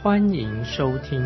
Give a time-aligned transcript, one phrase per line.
[0.00, 1.20] 欢迎收听。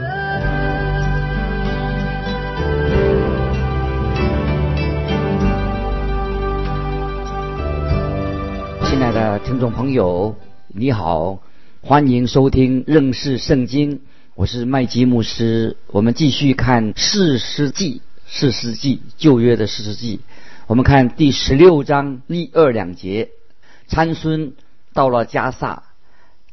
[8.86, 10.34] 亲爱的听众朋友，
[10.68, 11.38] 你好，
[11.82, 14.00] 欢迎收听认识圣经，
[14.34, 15.76] 我是麦基牧师。
[15.88, 20.20] 我们继续看四世纪，四世纪旧约的四世纪。
[20.66, 23.28] 我们看第十六章一二两节，
[23.86, 24.54] 参孙
[24.94, 25.82] 到了加萨，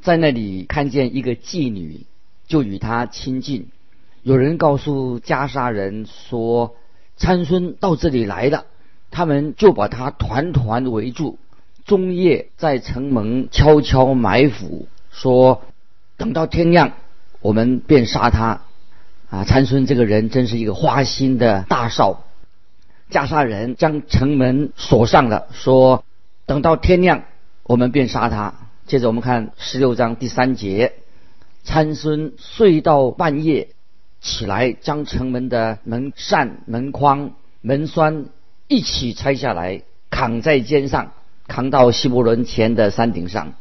[0.02, 2.06] 在那里看见一个妓女，
[2.50, 3.70] 就与他亲近。
[4.24, 6.76] 有人告诉加沙人说，
[7.16, 8.66] 参孙到这里来了，
[9.12, 11.40] 他们就把他团团围住。
[11.86, 15.62] 中夜在城门悄悄埋伏，说
[16.18, 16.92] 等到天亮，
[17.40, 18.62] 我们便杀他。
[19.30, 22.26] 啊，参孙这个人真是一个花心的大少。
[23.10, 26.04] 加沙人将城门锁上了，说
[26.46, 27.24] 等到天亮，
[27.64, 28.54] 我们便杀他。
[28.86, 30.94] 接着我们看十六章第三节，
[31.70, 33.68] 参孙睡到半夜，
[34.22, 38.26] 起来将城门的门扇、门框、门栓
[38.68, 41.12] 一起拆下来，扛在肩上。
[41.48, 43.54] 扛到希伯伦前的山顶上，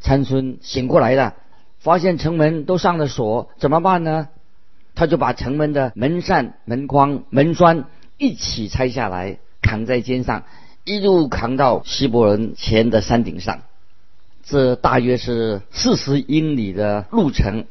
[0.00, 1.34] 参孙醒过来了，
[1.78, 4.28] 发现城门都上了锁，怎么办呢？
[4.94, 7.86] 他就把城门的门扇、门框、门栓
[8.18, 10.44] 一起拆下来，扛在肩上，
[10.84, 13.62] 一路扛到希伯伦前的山顶上。
[14.42, 17.66] 这大约是四十英里的路程。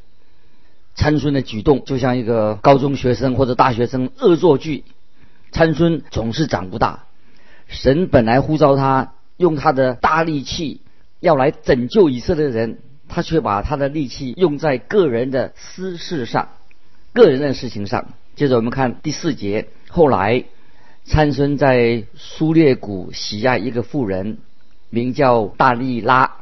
[0.96, 4.84] 参孙的举动就像一个高中学生或者大学生恶作剧。
[5.52, 7.06] 参孙总是长不大，
[7.68, 9.14] 神本来呼召他。
[9.38, 10.82] 用他的大力气
[11.22, 16.50] 要来拯救以色列人，他却把他的力气用在个人的私事上、
[17.14, 18.08] 个人的事情上。
[18.36, 20.44] 接着我们看第四节，后来
[21.06, 24.40] 参孙在苏列谷喜爱一个妇人，
[24.90, 26.39] 名叫大利拉。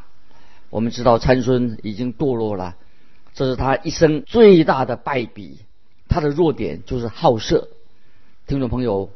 [0.69, 2.75] 我们知道参孙已经堕落了，
[3.33, 5.59] 这是他一生最大的败笔。
[6.09, 7.67] 他的弱点就是好色。
[8.47, 9.09] 听众朋友，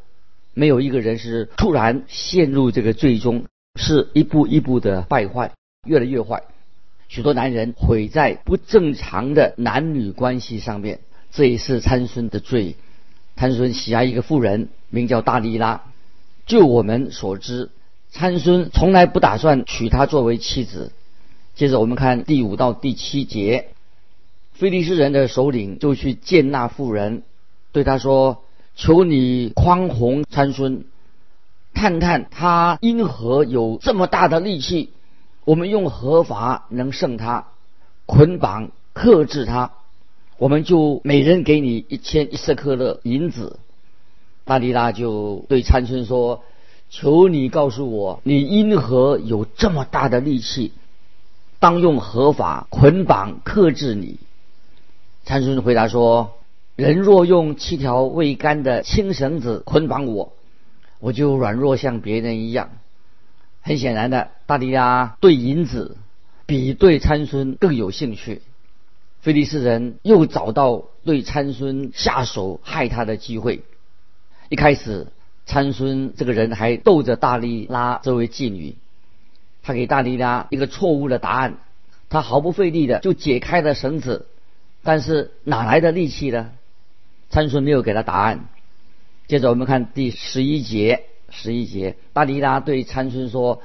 [0.53, 3.45] 没有一个人是突然陷入这个最终。
[3.79, 5.53] 是一步一步的败坏，
[5.87, 6.43] 越来越坏。
[7.07, 10.99] 许多男人毁在不正常的男女关系上面，
[11.31, 12.75] 这也是参孙的罪。
[13.37, 15.83] 参孙喜爱一个妇人，名叫大利拉。
[16.45, 17.69] 就我们所知，
[18.09, 20.91] 参孙从来不打算娶她作为妻子。
[21.55, 23.69] 接着我们看第五到第七节，
[24.53, 27.23] 菲利斯人的首领就去见那妇人，
[27.71, 28.43] 对他说
[28.75, 30.85] ：“求你宽宏参孙。”
[31.73, 34.89] 探探他因何有这么大的力气？
[35.45, 37.47] 我们用合法能胜他，
[38.05, 39.71] 捆绑克制他，
[40.37, 43.59] 我们就每人给你一千一色克勒银子。
[44.43, 46.43] 大利拉就对参孙说
[46.89, 50.73] ：“求你告诉我，你因何有这么大的力气？
[51.61, 54.17] 当用合法捆绑克制你。”
[55.23, 56.33] 参孙回答说
[56.75, 60.33] ：“人若用七条未干的青绳子捆绑我。”
[60.99, 62.69] 我就软弱像别人一样。
[63.61, 65.97] 很显然的，大利亚对银子
[66.45, 68.41] 比对参孙更有兴趣。
[69.21, 73.63] 菲利斯人又找到对参孙下手害他的机会。
[74.49, 75.07] 一开始，
[75.45, 78.75] 参孙这个人还逗着大利拉这位妓女，
[79.63, 81.57] 他给大利拉一个错误的答案，
[82.09, 84.25] 他毫不费力的就解开了绳子，
[84.83, 86.51] 但是哪来的力气呢？
[87.29, 88.49] 参孙没有给他答案。
[89.27, 93.61] 接着我们看第十一节，十一节，大利拉对参孙说：“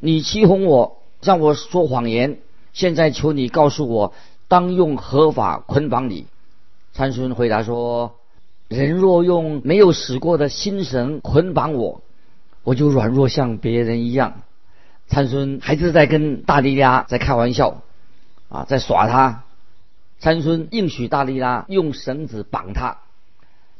[0.00, 2.38] 你欺哄我，让我说谎言。
[2.74, 4.12] 现在求你告诉我，
[4.48, 6.26] 当用合法捆绑你。”
[6.92, 8.16] 参孙回答说
[8.68, 12.02] ：“人若用没有使过的新绳捆绑我，
[12.64, 14.42] 我就软弱像别人一样。”
[15.08, 17.82] 参孙还是在跟大利拉在开玩笑，
[18.48, 19.44] 啊，在耍他。
[20.18, 22.98] 参孙应许大利拉用绳子绑他，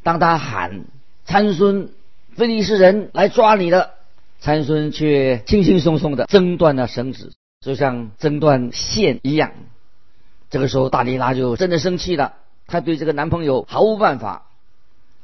[0.02, 0.84] 当他喊。
[1.24, 1.90] 参孙，
[2.36, 3.90] 非利士人来抓你了。
[4.38, 9.50] 参孙却轻轻松松的挣断了绳子，就像挣断线一样。
[10.50, 12.34] 这个时候，大利拉就真的生气了，
[12.68, 14.42] 他对这个男朋友毫无办法。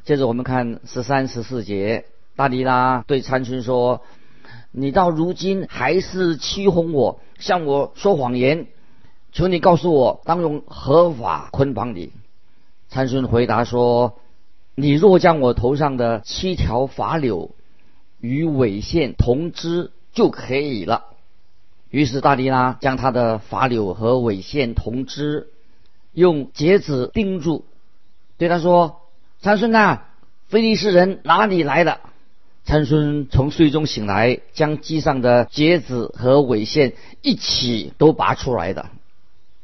[0.04, 4.02] 接着我们看十三、十四节，大利拉对参孙说
[4.70, 8.66] ：“你到如今还是欺哄我，向我说谎言。
[9.32, 12.12] 求你告诉我，当用合法捆绑你。”
[12.88, 14.18] 参孙回答说
[14.76, 17.54] ：“你若将我头上的七条发柳
[18.20, 21.04] 与尾线同支就可以了。”
[21.88, 25.48] 于是大利拉将他的发柳和尾线同枝
[26.12, 27.64] 用结子钉住，
[28.36, 29.00] 对他说
[29.40, 30.00] ：“参孙呐，
[30.48, 32.00] 非利士人哪里来的？”
[32.64, 38.86] 参孙从睡中醒来，将机上的结子和尾线一起都拔出来的。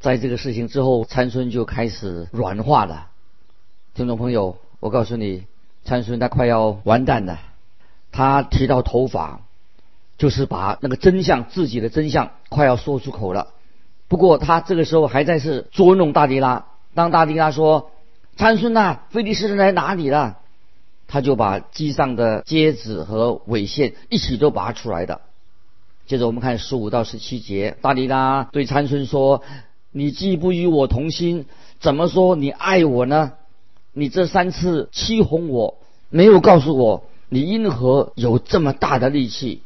[0.01, 3.07] 在这个事情之后，参孙就开始软化了。
[3.95, 5.45] 听众朋友，我告诉你，
[5.85, 7.39] 参孙他快要完蛋了。
[8.11, 9.43] 他提到头发，
[10.17, 13.49] 就是把那个真相，自己的真相快要说出口了。
[14.09, 16.67] 不过他这个时候还在是捉弄大迪拉。
[16.95, 17.93] 当大迪拉说
[18.37, 20.39] ：“参孙呐，菲利斯人来哪里了？”
[21.09, 25.23] 他就把机上的接子和尾线一起都拔出来的。
[26.07, 29.43] 接着我们看十五到十七节，大力拉对参孙说
[29.91, 31.47] ：“你既不与我同心，
[31.81, 33.33] 怎么说你爱我呢？
[33.95, 35.79] 你这三次欺哄我，
[36.11, 39.63] 没有告诉我你因何有这么大的力气。”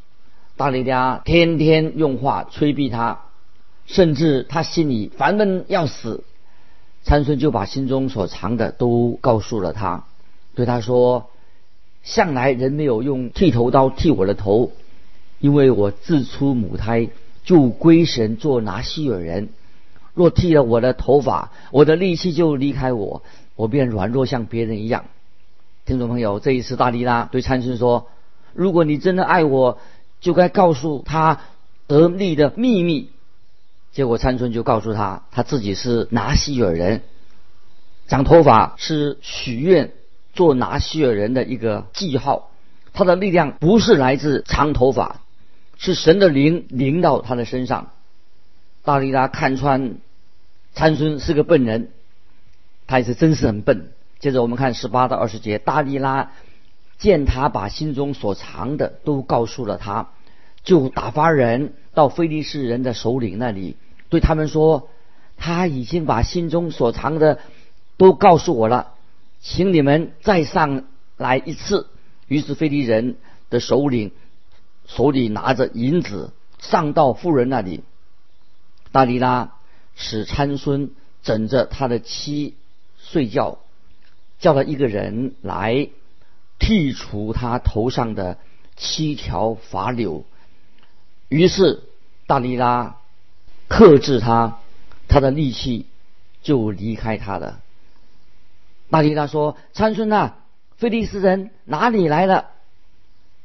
[0.56, 3.22] 大力拉天天用话催逼他，
[3.86, 6.22] 甚至他心里烦闷要死。
[7.02, 10.04] 参孙就把心中所藏的都告诉了他，
[10.54, 11.30] 对他说。
[12.02, 14.72] 向来人没有用剃头刀剃我的头，
[15.38, 17.08] 因为我自出母胎
[17.44, 19.48] 就归神做拿西尔人。
[20.14, 23.22] 若剃了我的头发，我的力气就离开我，
[23.56, 25.04] 我便软弱像别人一样。
[25.86, 28.08] 听众朋友，这一次大力拉对参孙说
[28.52, 29.78] ：“如果你真的爱我，
[30.20, 31.40] 就该告诉他
[31.86, 33.10] 得利的秘密。”
[33.92, 37.02] 结果参孙就告诉他，他自己是拿西尔人，
[38.06, 39.92] 长头发是许愿。
[40.32, 42.50] 做拿西尔人的一个记号，
[42.92, 45.20] 他的力量不是来自长头发，
[45.76, 47.90] 是神的灵临到他的身上。
[48.84, 49.96] 大利拉看穿
[50.74, 51.90] 参孙是个笨人，
[52.86, 53.90] 他也是真是很笨。
[54.18, 56.32] 接着我们看十八到二十节，大利拉
[56.98, 60.10] 见他把心中所藏的都告诉了他，
[60.64, 63.76] 就打发人到非利士人的首领那里，
[64.08, 64.88] 对他们说
[65.36, 67.40] ：“他已经把心中所藏的
[67.96, 68.91] 都告诉我了。”
[69.42, 70.84] 请你们再上
[71.16, 71.88] 来一次。
[72.28, 73.16] 于是菲利人
[73.50, 74.12] 的首领
[74.86, 77.82] 手里拿着银子上到妇人那里。
[78.92, 79.54] 大利拉
[79.96, 80.92] 使参孙
[81.22, 82.54] 枕着他的妻
[82.98, 83.58] 睡觉，
[84.38, 85.88] 叫了一个人来
[86.58, 88.38] 剔除他头上的
[88.76, 90.24] 七条发柳。
[91.28, 91.82] 于是
[92.26, 92.96] 大利拉
[93.68, 94.58] 克制他，
[95.08, 95.86] 他的力气
[96.42, 97.61] 就离开他了。
[98.92, 100.34] 大利拉说：“参孙呐，
[100.76, 102.50] 菲利斯人哪里来了？”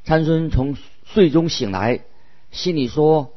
[0.03, 2.01] 参孙从睡中醒来，
[2.51, 3.31] 心里说：“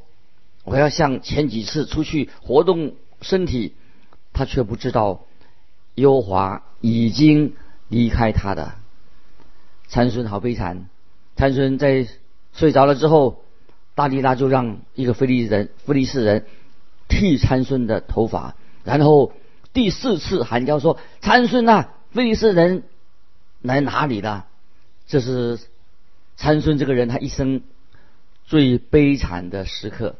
[0.65, 3.77] 我要像前几次出去活动身体。”
[4.35, 5.23] 他却不知道，
[5.95, 7.55] 优华已经
[7.89, 8.73] 离开他的。
[9.87, 10.87] 参孙好悲惨。
[11.37, 12.09] 参孙在
[12.53, 13.45] 睡着了之后，
[13.95, 16.47] 大利拉就让一个菲利人、菲利士人
[17.09, 19.33] 剃参孙的头发，然后
[19.73, 22.83] 第四次喊叫说：“参孙呐！”菲利士人
[23.63, 24.47] 来哪里了？
[25.07, 25.61] 这是
[26.37, 27.63] 参孙这个人他一生
[28.45, 30.17] 最悲惨的时刻。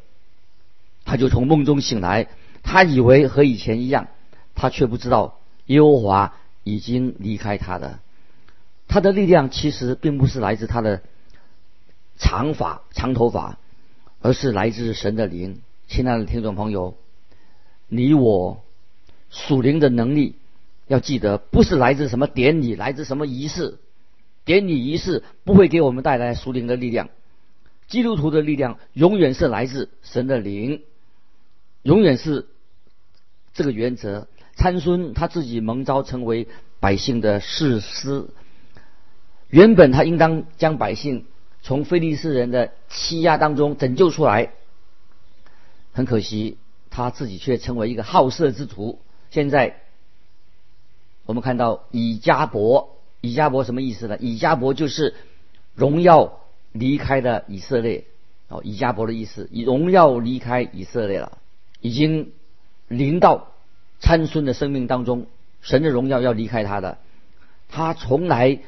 [1.03, 2.27] 他就从梦中醒来，
[2.63, 4.07] 他以为和以前一样，
[4.55, 6.33] 他却不知道耶和华
[6.63, 7.99] 已经离开他的。
[8.87, 11.01] 他的力量其实并不是来自他的
[12.17, 13.57] 长发、长头发，
[14.21, 15.61] 而是来自神的灵。
[15.87, 16.95] 亲爱的听众朋友，
[17.87, 18.63] 你我
[19.29, 20.35] 属灵的能力。
[20.91, 23.79] 要记得，不是来自什么典礼，来自什么仪式。
[24.43, 27.07] 典礼仪式不会给我们带来属灵的力量。
[27.87, 30.83] 基督徒的力量永远是来自神的灵，
[31.81, 32.45] 永远是
[33.53, 34.27] 这个原则。
[34.57, 36.49] 参孙他自己蒙召成为
[36.81, 38.25] 百姓的士师，
[39.47, 41.25] 原本他应当将百姓
[41.61, 44.51] 从非利士人的欺压当中拯救出来，
[45.93, 46.57] 很可惜
[46.89, 48.99] 他自己却成为一个好色之徒。
[49.29, 49.77] 现在。
[51.25, 54.17] 我们看到以加伯，以加伯什么意思呢？
[54.19, 55.13] 以加伯就是
[55.75, 56.39] 荣耀
[56.71, 58.05] 离开的以色列。
[58.47, 61.37] 哦，以加伯的意思，以荣耀离开以色列了，
[61.79, 62.33] 已经
[62.89, 63.47] 临到
[64.01, 65.27] 参孙的生命当中，
[65.61, 66.97] 神的荣耀要离开他的。
[67.69, 68.59] 他从来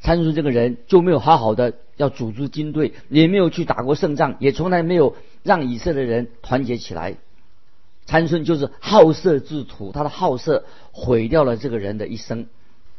[0.00, 5.14] 参孙这个人就没有好好的要组织军队，也没有去打过胜仗，也从来没有
[5.44, 7.14] 让以色列人团结起来。
[8.10, 12.48] 参孙就是好色之徒，他的好色毁掉了这个人的一生。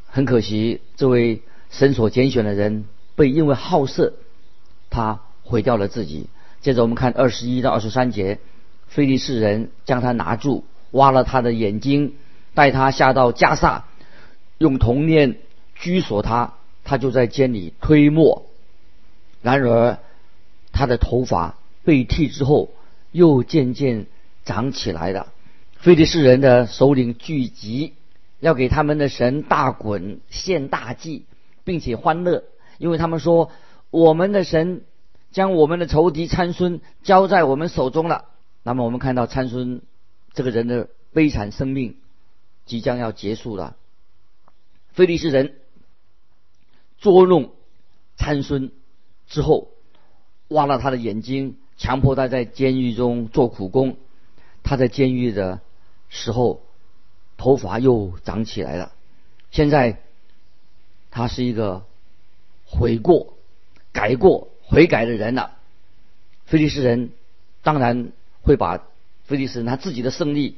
[0.06, 2.86] 很可惜，这位神所拣选的人
[3.18, 4.14] 被因为好色，
[4.90, 6.28] 他毁掉了自己。
[6.62, 8.40] 接着我们看二十一到二十三节，
[8.88, 12.14] 非利士人将他拿住，挖了他的眼睛，
[12.54, 13.88] 带他下到加萨，
[14.60, 15.40] 用铜链
[15.76, 16.54] 拘锁他，
[16.86, 18.46] 他就在监里推磨。
[19.42, 20.00] 然而，
[20.72, 22.70] 他的头发被剃之后，
[23.12, 24.06] 又渐渐
[24.46, 25.32] 长起来了。
[25.80, 27.94] 非利士人的首领聚集，
[28.40, 31.26] 要给他们的神大滚献大祭，
[31.64, 32.44] 并且欢乐，
[32.78, 33.52] 因为他们说
[33.90, 34.84] 我们的神
[35.32, 38.26] 将我们的仇敌参孙交在我们手中了。
[38.64, 39.82] 那么，我们看到参孙
[40.34, 41.98] 这个人的悲惨生命
[42.66, 43.76] 即将要结束了。
[44.90, 45.56] 菲利士人
[47.00, 47.54] 捉弄
[48.18, 48.72] 参孙
[49.28, 49.70] 之后，
[50.50, 53.98] 挖了他的眼睛，强迫他在监狱中做苦工。
[54.72, 55.60] 他在监狱的。
[56.14, 56.62] 时候，
[57.38, 58.92] 头发又长起来了。
[59.50, 60.02] 现在，
[61.10, 61.86] 他是一个
[62.66, 63.36] 悔过、
[63.94, 65.54] 改过、悔改的人了。
[66.44, 67.12] 菲利斯人
[67.64, 68.12] 当然
[68.42, 68.84] 会把
[69.24, 70.58] 菲利斯人他自己的胜利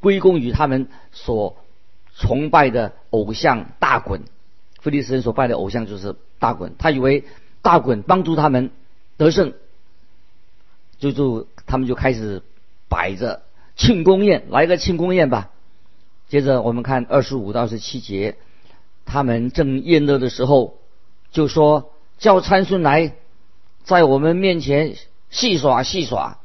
[0.00, 1.58] 归功于他们所
[2.16, 4.22] 崇拜的偶像大滚。
[4.80, 7.24] 菲利斯人所拜的偶像就是大滚，他以为
[7.60, 8.70] 大滚帮助他们
[9.18, 9.52] 得胜，
[10.96, 12.42] 就就他们就开始
[12.88, 13.42] 摆着。
[13.76, 15.50] 庆功宴，来个庆功宴吧。
[16.28, 18.36] 接着我们看二十五到二十七节，
[19.04, 20.78] 他们正宴乐的时候，
[21.32, 23.14] 就说叫参孙来，
[23.84, 24.96] 在我们面前
[25.30, 26.38] 戏耍戏耍。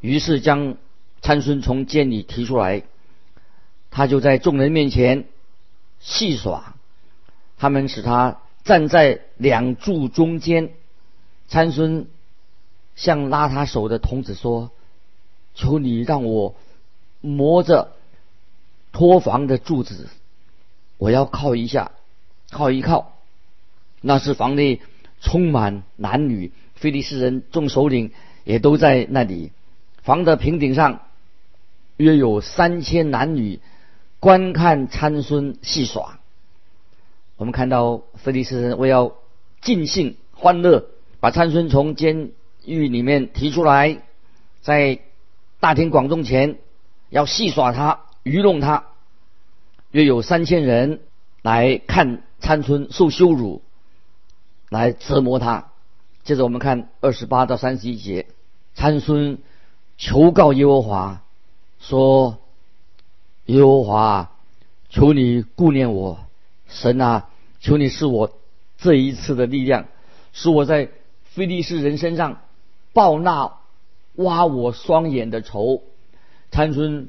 [0.00, 0.76] 于是将
[1.20, 2.82] 参孙从监里提出来，
[3.90, 5.26] 他就在众人面前
[6.00, 6.74] 戏耍。
[7.58, 10.70] 他们使他站在两柱中间，
[11.46, 12.06] 参孙
[12.96, 14.70] 向拉他手的童子说。
[15.54, 16.54] 求你让我
[17.20, 17.92] 摸着
[18.90, 20.08] 托房的柱子，
[20.98, 21.92] 我要靠一下，
[22.50, 23.12] 靠一靠。
[24.00, 24.80] 那是房内
[25.20, 28.12] 充满男女，菲利斯人众首领
[28.44, 29.52] 也都在那里。
[30.02, 31.02] 房的平顶上
[31.96, 33.60] 约有三千男女
[34.18, 36.18] 观看参孙戏耍。
[37.36, 39.12] 我们看到菲利斯人为要
[39.60, 40.86] 尽兴欢乐，
[41.20, 42.32] 把参孙从监
[42.64, 44.02] 狱里面提出来，
[44.62, 44.98] 在。
[45.62, 46.58] 大庭广众前
[47.08, 48.86] 要戏耍他、愚弄他，
[49.92, 50.98] 约有三千人
[51.40, 53.62] 来看参孙受羞辱，
[54.70, 55.68] 来折磨他。
[56.24, 58.26] 接着我们看二十八到三十一节，
[58.74, 59.38] 参孙
[59.98, 61.22] 求告耶和华
[61.78, 62.38] 说
[63.46, 64.32] ：“耶和华，
[64.90, 66.26] 求你顾念我，
[66.66, 67.28] 神啊，
[67.60, 68.32] 求你是我
[68.78, 69.86] 这一次的力量，
[70.32, 70.88] 使我在
[71.22, 72.40] 非利士人身上
[72.92, 73.58] 报纳。”
[74.14, 75.82] 挖我双眼的仇，
[76.50, 77.08] 参孙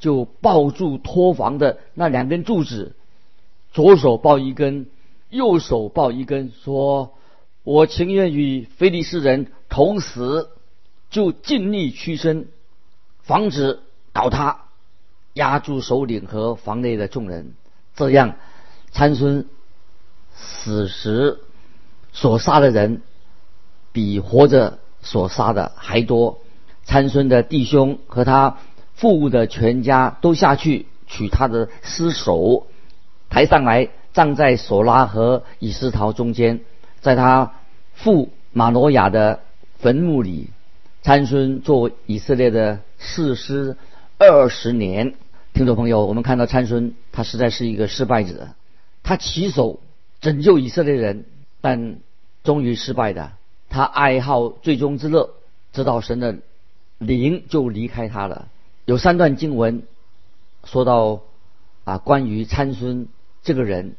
[0.00, 2.96] 就抱住托房的那两根柱子，
[3.72, 4.86] 左手抱一根，
[5.30, 7.14] 右手抱一根，说
[7.62, 10.50] ：“我情愿与非利士人同死，
[11.10, 12.48] 就尽力屈身，
[13.22, 13.80] 防止
[14.12, 14.62] 倒塌，
[15.34, 17.54] 压住首领和房内的众人。
[17.94, 18.36] 这样，
[18.90, 19.46] 参孙
[20.34, 21.38] 死时
[22.12, 23.02] 所杀的人，
[23.92, 26.38] 比活着。”所杀的还多，
[26.84, 28.58] 参孙的弟兄和他
[28.94, 32.66] 父的全家都下去取他的尸首，
[33.30, 36.60] 抬上来葬在索拉和以斯陶中间，
[37.00, 37.54] 在他
[37.94, 39.40] 父马诺亚的
[39.78, 40.50] 坟墓里。
[41.00, 43.76] 参孙做以色列的士师
[44.18, 45.14] 二十年。
[45.54, 48.48] 听众朋友，我们看到参孙他实在是一个失败者，
[49.02, 49.80] 他起手
[50.20, 51.24] 拯救以色列人，
[51.60, 51.98] 但
[52.42, 53.30] 终于失败的。
[53.68, 55.30] 他爱好最终之乐，
[55.72, 56.36] 直到神的
[56.98, 58.48] 灵就离开他了。
[58.86, 59.82] 有三段经文
[60.64, 61.20] 说到
[61.84, 63.08] 啊，关于参孙
[63.42, 63.94] 这个人，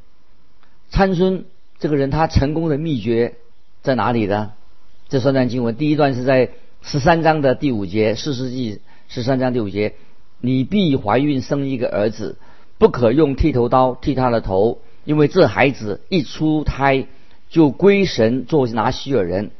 [0.90, 1.46] 参孙
[1.80, 3.36] 这个人他成功的秘诀
[3.82, 4.54] 在哪里呢？
[5.08, 6.50] 这三段经文，第一段是在
[6.82, 9.94] 十三章的第五节，四世纪十三章第五节，
[10.40, 12.38] 你必怀孕生一个儿子，
[12.78, 17.08] 不可用剃头刀剃他的头，因为这孩子一出胎
[17.50, 19.52] 就归神做拿西尔人。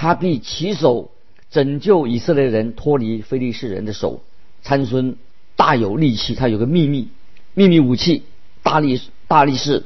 [0.00, 1.10] 他必起手
[1.50, 4.22] 拯救以色列人脱离非利士人的手。
[4.62, 5.16] 参孙
[5.56, 7.08] 大有力气，他有个秘密
[7.52, 8.22] 秘密武器
[8.62, 9.84] 大力大力士，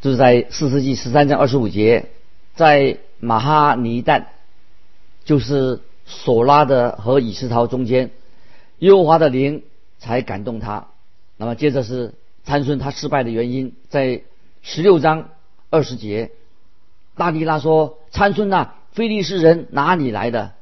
[0.00, 2.10] 就是在四世纪十三章二十五节，
[2.54, 4.26] 在马哈尼旦，
[5.24, 8.12] 就是索拉的和以斯陶中间，
[8.78, 9.64] 耶和华的灵
[9.98, 10.86] 才感动他。
[11.36, 14.22] 那么接着是参孙他失败的原因，在
[14.62, 15.30] 十六章
[15.68, 16.30] 二十节，
[17.16, 20.52] 大利拉说：“参孙呐。”菲利士人哪里来的？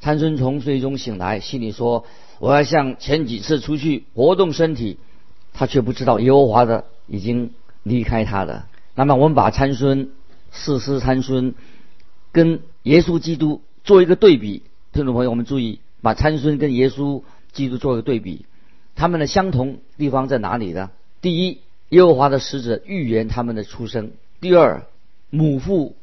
[0.00, 2.04] 参孙从睡中醒来，心里说
[2.38, 4.98] ：“我要像前几次出去活动身体。”
[5.58, 7.52] 他却不知道耶和华的已经
[7.82, 8.66] 离开他了。
[8.94, 10.10] 那么，我们把参孙、
[10.50, 11.54] 四师参孙
[12.30, 14.62] 跟耶稣基督做一个对比。
[14.92, 18.44] 听众朋友，我们注意，把参孙跟耶稣基督做个对比，
[18.94, 20.90] 他们的相同地方在哪里呢？
[21.22, 24.12] 第一，耶和华的使者预言他们的出生。
[24.42, 24.82] 第二，
[25.30, 25.96] 母父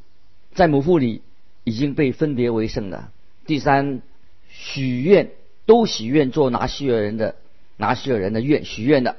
[0.56, 1.22] 在母腹里
[1.64, 3.12] 已经被分别为圣了。
[3.46, 4.02] 第三，
[4.50, 5.32] 许愿
[5.66, 7.36] 都许愿做拿西尔人的
[7.78, 9.18] 拿西尔人的愿许愿的。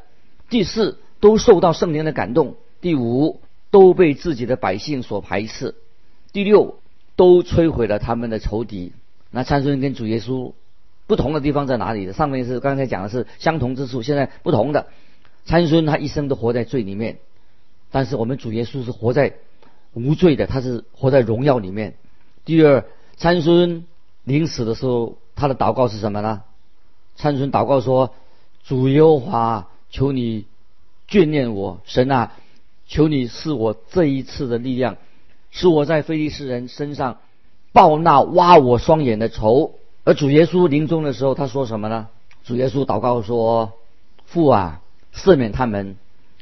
[0.49, 2.57] 第四，都受到圣灵的感动。
[2.81, 5.75] 第五，都被自己的百姓所排斥。
[6.33, 6.79] 第六，
[7.17, 8.93] 都摧毁了他们的仇敌。
[9.31, 10.53] 那参孙跟主耶稣
[11.07, 12.13] 不同的地方在哪里？
[12.13, 14.87] 上面是刚才讲的是相同之处，现在不同的。
[15.45, 17.19] 参孙他一生都活在罪里面，
[17.91, 19.35] 但是我们主耶稣是活在
[19.93, 21.95] 无罪的，他是活在荣耀里面。
[22.45, 22.85] 第二，
[23.17, 23.85] 参孙
[24.25, 26.43] 临死的时候，他的祷告是什么呢？
[27.17, 28.15] 参孙祷告说
[28.65, 30.47] ：“主耶和华，求你
[31.09, 32.33] 眷念我，神啊，
[32.87, 34.97] 求你赐我这一次的力量，
[35.51, 37.19] 使我在非利士人身上
[37.73, 39.75] 报那挖我双眼的仇。”
[40.05, 42.09] 而主耶稣临终的时候，他说什么呢？
[42.45, 43.73] 主耶稣祷告说
[44.27, 44.81] ：“父啊。”
[45.15, 45.95] 赦免他们，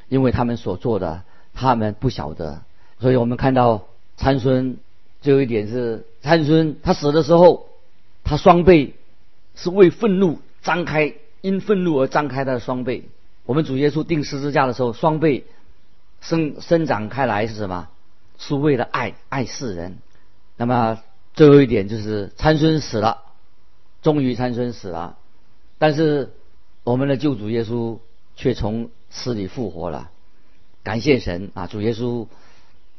[0.08, 2.62] 因为他们所做的，他们不晓得。
[3.00, 3.82] 所以我们看到
[4.16, 4.78] 参孙，
[5.22, 7.68] 最后一点是参孙他死的时候，
[8.24, 8.94] 他双臂
[9.54, 13.08] 是为愤怒张开，因愤怒而张开他的双臂。
[13.46, 15.44] 我们主耶稣钉十字架的时候，双臂
[16.20, 17.88] 生生长开来是什么？
[18.36, 19.96] 是为了爱爱世人。
[20.56, 21.00] 那么
[21.32, 23.22] 最后一点就是参孙死了，
[24.02, 25.16] 终于参孙死了，
[25.78, 26.32] 但是
[26.84, 27.98] 我们的救主耶稣。
[28.34, 30.10] 却从死里复活了，
[30.82, 31.66] 感谢神啊！
[31.66, 32.26] 主耶稣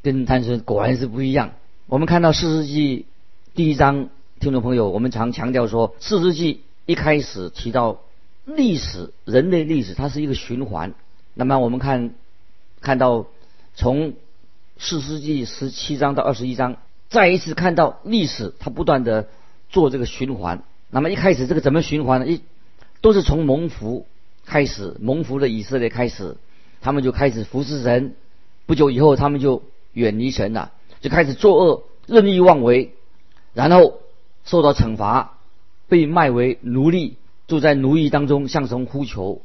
[0.03, 1.53] 跟参孙果然是不一样。
[1.88, 3.06] 我们看到四世纪
[3.56, 4.10] 第一章，
[4.40, 8.00] 听众朋友，我们常强调说，四世纪一开始提到
[8.46, 10.94] 历史，人类历史它是一个循环。
[11.34, 12.16] 那么我们看
[12.80, 13.28] 看到
[13.75, 14.13] 从
[14.78, 16.78] 四世纪十七章到二十一章，
[17.10, 19.28] 再一次看到历史它不断的
[19.70, 20.63] 做这个循环。
[20.90, 22.28] 那么一开始这个怎么循环呢？
[22.28, 22.42] 一
[23.02, 24.06] 都是从蒙福。
[24.46, 26.36] 开始蒙福的以色列开始，
[26.82, 28.13] 他们就开始服侍神。
[28.65, 32.94] 不久以后，他们就远离神了，就开始作恶、任意妄为，
[33.54, 34.00] 然后
[34.46, 35.38] 受到惩罚，
[35.89, 39.42] 被卖为奴隶，住在奴役当中，向神呼求。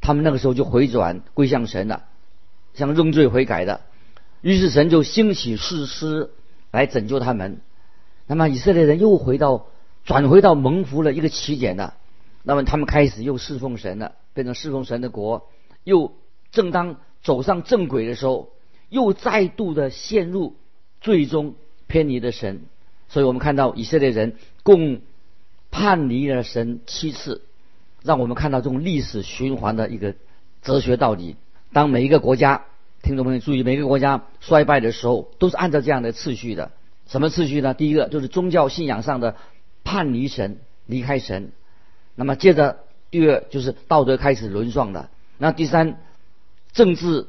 [0.00, 2.02] 他们那个时候就回转归向神了，
[2.74, 3.82] 像认罪悔改的。
[4.42, 6.32] 于是神就兴起士师
[6.72, 7.60] 来拯救他们。
[8.26, 9.68] 那么以色列人又回到
[10.04, 11.94] 转回到蒙福的一个起点了。
[12.42, 14.16] 那么他们开始又侍奉神了。
[14.34, 15.48] 变成侍奉神的国，
[15.82, 16.12] 又
[16.50, 18.50] 正当走上正轨的时候，
[18.90, 20.56] 又再度的陷入
[21.06, 21.54] 最终
[21.86, 22.62] 偏离的神。
[23.08, 25.00] 所以我们看到以色列人共
[25.70, 27.42] 叛离了神七次，
[28.02, 30.14] 让我们看到这种历史循环的一个
[30.60, 31.36] 哲学道理。
[31.72, 32.64] 当每一个国家，
[33.02, 36.72] 听众朋友注意，每个国家衰败的时候，都是按照这样的次序的。
[37.06, 37.72] 什么次序呢？
[37.72, 39.36] 第一个就是宗教信仰上的
[39.84, 41.52] 叛离神，离开神。
[42.14, 42.80] 那么接着。
[43.08, 46.00] 第二就是道德开始沦丧了，那第三，
[46.72, 47.28] 政治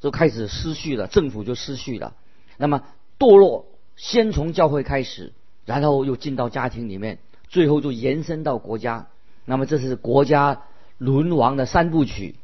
[0.00, 2.14] 就开始失序了，政府就失序了。
[2.56, 2.82] 那么
[3.18, 5.32] 堕落先从教会开始，
[5.64, 9.06] 然后又进到家庭里面，最后就延伸到国家。
[9.44, 10.62] 那么这是国家
[10.98, 12.36] 沦亡的三部曲。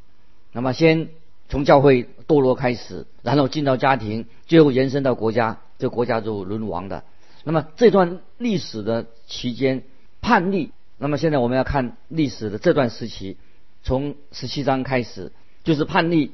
[0.51, 1.09] 那么先
[1.47, 7.03] 从教会堕落开始，然后进到家庭，最后延伸到国家，这国家就沦亡的。
[7.43, 9.83] 那么这段历史的期间，
[10.21, 10.71] 叛逆。
[10.97, 13.37] 那么现在我们要看历史的这段时期，
[13.83, 15.31] 从十七章开始，
[15.63, 16.31] 就是叛逆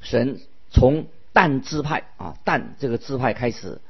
[0.00, 0.40] 神，
[0.70, 3.80] 从但支派啊，但这个支派开始，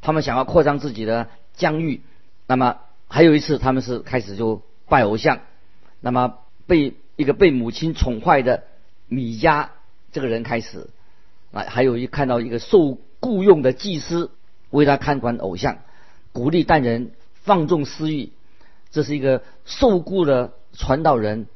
[0.00, 2.02] 他们想要扩张自己的疆域。
[2.46, 5.40] 那么还有一次，他们是开始就拜偶像。
[6.00, 8.64] 那么被一个被母亲宠坏的
[9.06, 9.68] 米迦
[10.12, 10.88] 这个人开始
[11.52, 14.30] 啊，还有一看到一个受雇佣的祭司
[14.70, 15.78] 为他看管偶像，
[16.32, 18.32] 鼓励但人放纵私欲。
[18.90, 21.46] 这是一个受雇的传道人，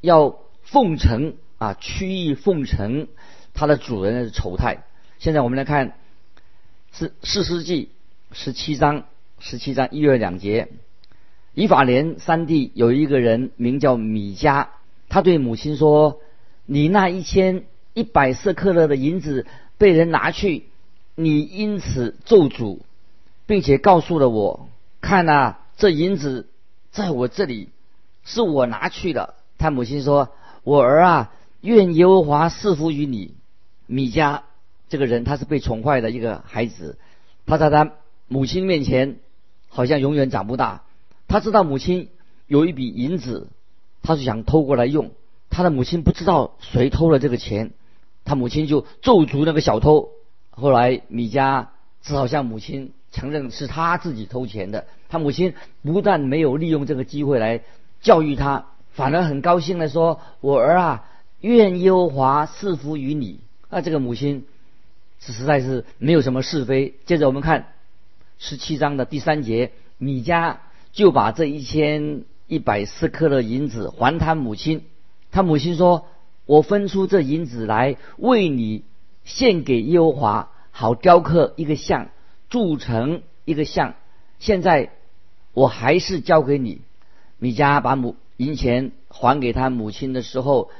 [0.00, 3.08] 要奉承啊，曲意奉承
[3.56, 4.84] 他的主人的丑态。
[5.18, 5.94] 现在我们来看
[6.92, 7.88] 是四世纪
[8.30, 9.04] 十七章
[9.40, 10.68] 十七章一月两节，
[11.54, 14.68] 以法莲三地有一个人名叫米迦，
[15.08, 16.20] 他对母亲说
[16.66, 17.64] ：“你那一千
[17.94, 19.46] 一百色克勒的银子
[19.78, 20.66] 被人拿去，
[21.14, 22.80] 你因此咒诅，
[23.46, 24.68] 并且告诉了我，
[25.00, 26.48] 看啊。”这银子
[26.90, 27.68] 在我这里，
[28.24, 29.34] 是我拿去的。
[29.58, 30.30] 他母亲说
[30.64, 33.34] ：“我儿啊，愿耶和华赐福于你。”
[33.86, 34.42] 米迦
[34.88, 36.98] 这个人，他是被宠坏的一个孩子，
[37.46, 37.92] 他在他
[38.28, 39.18] 母亲面前
[39.68, 40.82] 好像永远长不大。
[41.28, 42.08] 他知道母亲
[42.46, 43.48] 有一笔银子，
[44.02, 45.10] 他是想偷过来用。
[45.50, 47.72] 他的母亲不知道谁偷了这个钱，
[48.24, 50.10] 他母亲就咒诅那个小偷。
[50.50, 51.66] 后来米迦
[52.02, 52.92] 只好向母亲。
[53.12, 57.62] 承认是他自己偷钱的，他母亲不但没有利用这个机会来
[58.02, 61.08] 教育他，反而很高兴的说：“我儿啊，
[61.40, 63.40] 愿耶和华赐福于你。
[63.76, 64.46] 那这个母亲
[65.20, 66.94] 是实在是没有什么是非。
[67.04, 67.74] 接着我们看
[68.38, 70.56] 十七章的第三节，米迦
[70.92, 74.86] 就把这一千一百四克的银子还他母亲。
[75.30, 76.06] 他母亲说
[76.46, 78.82] ：“我分出这银子来为你
[79.24, 82.08] 献给耶和华，好雕刻一个像，
[82.48, 83.94] 铸成一个像。
[84.38, 84.90] 现在
[85.52, 86.80] 我还是交给你。”
[87.38, 90.70] 米迦把母银钱还给他母亲的时候，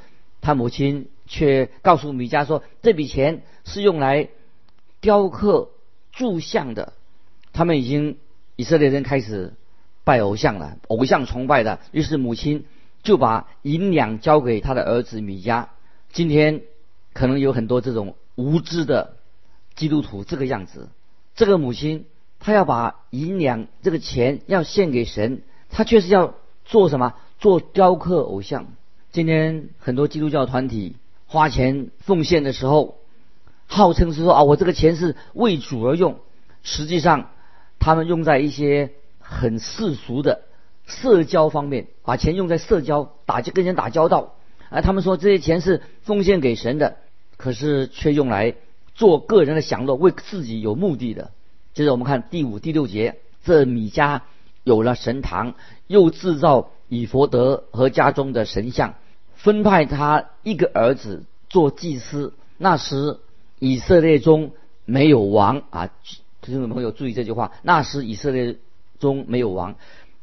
[0.40, 4.28] 他母亲却告诉米迦说：“这笔钱是用来
[5.00, 5.70] 雕刻
[6.12, 6.92] 铸像的。”
[7.52, 8.18] 他们已经
[8.56, 9.54] 以色列人开始
[10.04, 11.80] 拜偶像了，偶像崇拜的。
[11.92, 12.64] 于是母亲
[13.02, 15.66] 就把银两交给他的儿子米迦。
[16.12, 16.62] 今天
[17.12, 19.16] 可能有很多这种无知的
[19.74, 20.88] 基督徒这个样子。
[21.34, 22.06] 这个母亲
[22.38, 26.34] 她要把银两这个钱要献给神，她却是要。
[26.68, 27.14] 做什么？
[27.38, 28.66] 做雕刻偶像。
[29.12, 30.96] 今天很多基督教团体
[31.36, 32.96] 花钱奉献的时候，
[33.66, 36.16] 号称是说啊，我这个钱是为主而用。
[36.62, 37.28] 实际上，
[37.78, 40.44] 他们用在一些很世俗的
[40.86, 44.36] 社交方面，把钱用在社交打跟人打交道。
[44.70, 46.96] 而他们说这些钱是奉献给神的，
[47.36, 48.54] 可是却用来
[48.94, 51.32] 做个人的享乐，为自己有目的的。
[51.74, 54.22] 接着我们看第五、第六节，这米迦。
[54.64, 55.54] 有了神堂，
[55.86, 58.94] 又制造以佛德和家中的神像，
[59.46, 62.34] 分派他一个儿子做祭司。
[62.58, 63.20] 那时
[63.60, 64.50] 以色列中
[64.84, 65.88] 没有王啊，
[66.40, 67.52] 听众朋友注意这句话。
[67.62, 68.56] 那时以色列
[68.98, 69.76] 中没有王，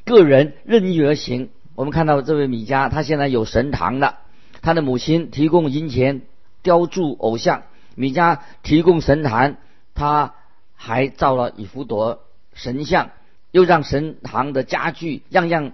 [0.04, 1.52] 个人任意而行。
[1.74, 4.20] 我们看到这位米迦，他现在有神堂了。
[4.62, 6.24] 他的母亲提供银钱
[6.62, 7.64] 雕铸偶像，
[7.96, 9.56] 米迦提供神坛，
[9.96, 10.34] 他
[10.76, 12.20] 还造了以弗德
[12.54, 13.12] 神像。
[13.52, 15.72] 又让神堂的家具样样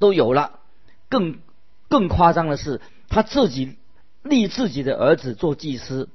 [0.00, 0.58] 都有了，
[1.08, 1.38] 更
[1.88, 3.76] 更夸张的是，他自己
[4.22, 6.08] 立自己的儿子做祭司，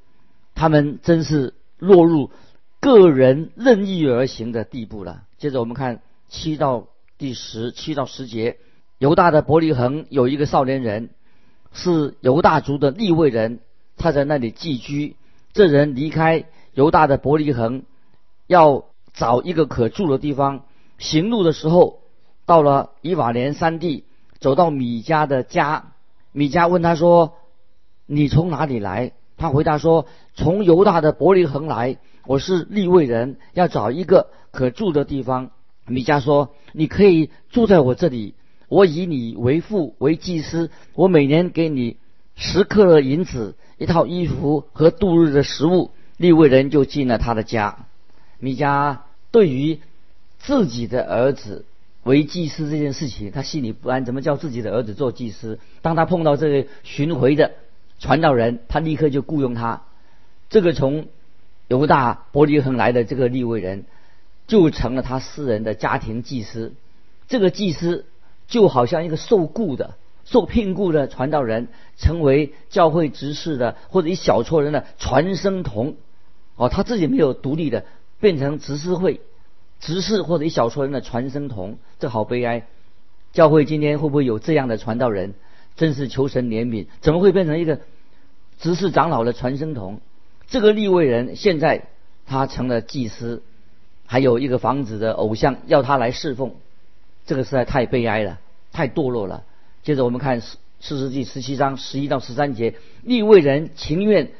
[0.55, 2.31] 他们真是落入
[2.79, 5.23] 个人任意而行的地步了。
[5.37, 8.57] 接着我们看七到第十七到十节，
[8.97, 11.09] 犹大的伯利恒有一个少年人，
[11.71, 13.59] 是犹大族的立位人，
[13.97, 15.15] 他在那里寄居。
[15.53, 17.83] 这人离开犹大的伯利恒，
[18.47, 20.65] 要找一个可住的地方。
[20.97, 21.99] 行路的时候，
[22.45, 24.05] 到了以法莲山地，
[24.43, 25.93] 走到米迦的家。
[26.33, 27.35] 米迦问他说
[28.05, 31.97] ：“你从哪里来？”他回答说：“从犹大的伯利恒来。
[32.27, 35.51] 我是利未人，要找一个可住的地方。”
[35.87, 38.35] 米迦说：“你可以住在我这里，
[38.67, 41.95] 我以你为父为祭司，我每年给你
[42.35, 47.85] 十克的银子、一套衣服和度日的食物。”利未人就进了他的家。
[48.39, 48.97] 米迦
[49.31, 49.79] 对于。
[50.45, 51.63] 自己的儿子
[52.03, 54.03] 为祭司这件事情，他心里不安。
[54.03, 55.59] 怎么叫自己的儿子做祭司？
[55.81, 57.51] 当他碰到这个巡回的
[57.99, 59.83] 传道人，他立刻就雇佣他。
[60.49, 61.07] 这个从
[61.69, 63.85] 犹大伯利恒来的这个利未人，
[64.47, 66.73] 就成了他私人的家庭祭司。
[67.29, 68.05] 这个祭司
[68.47, 75.95] 就好像一个受雇的、受聘雇的传道人，成为教会执事的或者一小撮人的传声筒。
[76.57, 77.85] 哦，他自己没有独立的，
[78.19, 79.21] 变成执事会。
[79.83, 82.65] 执事或者一小撮人的传声筒，这好悲哀。
[83.33, 85.33] 教会今天会不会有这样的传道人？
[85.75, 87.81] 真是求神怜悯，怎么会变成一个
[88.59, 89.99] 执事长老的传声筒？
[90.47, 91.87] 这个立位人现在
[92.25, 93.43] 他成了祭司，
[94.05, 96.55] 还有一个房子的偶像要他来侍奉，
[97.25, 98.39] 这个实在太悲哀了，
[98.71, 99.43] 太堕落了。
[99.83, 104.31] 接着我们看四四世纪十七章十一到十三节，立位人情愿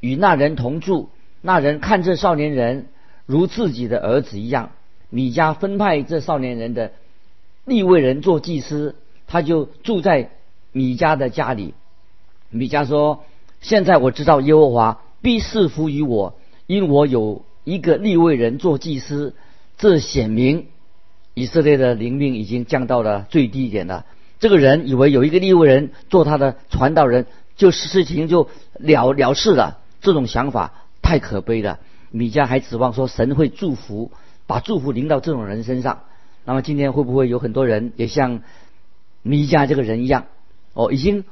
[0.00, 1.10] 与那人同住，
[1.42, 2.86] 那人看这少年人
[3.26, 4.70] 如自己的儿子一样。
[5.16, 6.92] 米迦分派这少年人的
[7.64, 10.28] 立位人做祭司，他就住在
[10.72, 11.72] 米迦的家里。
[12.50, 13.24] 米迦说
[13.62, 16.34] ：“现在我知道耶和华必赐福于我，
[16.66, 19.34] 因我有一个立位人做祭司。
[19.78, 20.66] 这显明
[21.32, 24.04] 以色列的灵命已经降到了最低点了。
[24.38, 27.24] 这个人以为有一个立位人做他的传道人，
[27.56, 29.78] 就事情就了了事了。
[30.02, 31.78] 这种想法太可悲了。
[32.10, 34.10] 米迦还指望说神会祝福。”
[34.46, 36.04] 把祝福临到这种人身上，
[36.44, 38.42] 那么今天会不会有很多人也像
[39.22, 40.26] 弥迦这个人一样，
[40.72, 41.24] 哦，已经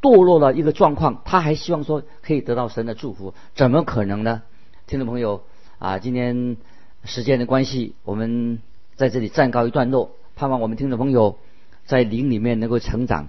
[0.00, 4.42] 堕落了一个状况，他还希望说可以得到神的祝福，怎么可能呢？
[4.86, 5.42] 听众朋友
[5.78, 6.56] 啊，今天
[7.04, 8.60] 时间的关系，我们
[8.96, 11.38] 在这里暂告一段落，盼望我们听众朋友
[11.84, 13.28] 在灵里面能够成长，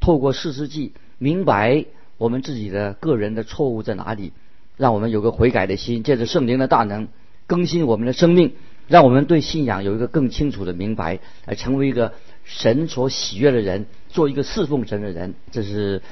[0.00, 1.86] 透过四世纪明白
[2.18, 4.32] 我们自己的个人的错误在哪里，
[4.76, 7.08] 让我们有个悔改的心，借着圣灵的大能
[7.46, 8.54] 更新我们的生命。
[8.88, 12.12] 让我们对信仰有一个更清楚的明白，来成为一个
[12.44, 15.34] 神所喜悦的人，做一个侍奉神的人。
[15.50, 16.02] 这是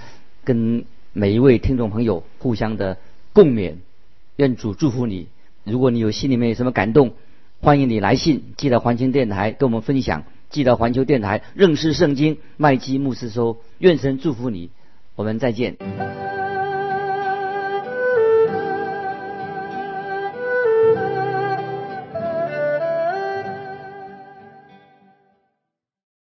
[0.45, 2.97] 跟每一位听众朋友互相的
[3.33, 3.75] 共勉，
[4.37, 5.29] 愿主祝福你。
[5.65, 7.13] 如果你有心里面有什么感动，
[7.61, 14.71] 欢迎你来信寄到环球电台跟我们分享，寄到环球电台认识圣经麦基牧师说，愿神祝福你，
[15.15, 16.42] 我们再见。